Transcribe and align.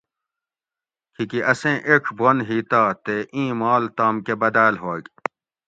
کھیکی 1.13 1.39
اسیں 1.51 1.77
ایڄ 1.87 2.03
بند 2.17 2.39
ہی 2.47 2.57
تہ 2.69 2.81
تے 3.03 3.15
ایں 3.35 3.51
مال 3.61 3.83
تام 3.97 4.15
کہ 4.25 4.33
بدال 4.41 4.73
ہوگ 4.83 5.03